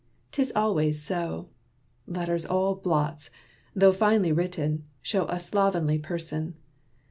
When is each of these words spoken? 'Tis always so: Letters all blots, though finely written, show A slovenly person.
'Tis 0.31 0.51
always 0.55 0.99
so: 0.99 1.49
Letters 2.07 2.43
all 2.47 2.73
blots, 2.73 3.29
though 3.75 3.93
finely 3.93 4.31
written, 4.31 4.83
show 5.03 5.27
A 5.27 5.37
slovenly 5.37 5.99
person. 5.99 6.55